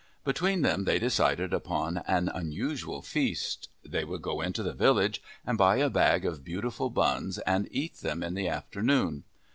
Between 0.25 0.63
them 0.63 0.85
they 0.85 0.97
decided 0.97 1.53
upon 1.53 1.97
an 2.07 2.27
unusual 2.29 3.03
feast. 3.03 3.69
They 3.85 4.03
would 4.03 4.23
go 4.23 4.41
into 4.41 4.63
the 4.63 4.73
village 4.73 5.21
and 5.45 5.59
buy 5.59 5.75
a 5.75 5.91
bag 5.91 6.25
of 6.25 6.43
beautiful 6.43 6.89
buns 6.89 7.37
and 7.37 7.67
eat 7.69 7.97
them 7.97 8.23
in 8.23 8.33
the 8.33 8.47
afternoon. 8.47 9.25